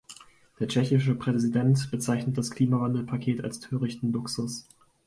[0.59, 4.65] Der tschechische Präsident bezeichnet das Klimawandelpaket als törichten Luxus.